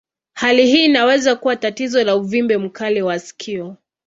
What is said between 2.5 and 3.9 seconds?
mkali wa sikio.